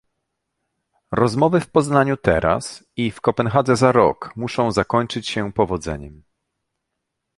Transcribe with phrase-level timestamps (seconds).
[1.11, 6.23] Rozmowy w Poznaniu teraz i w Kopenhadze za rok muszą zakończyć się powodzeniem